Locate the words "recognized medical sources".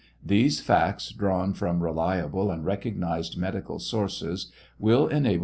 2.65-4.51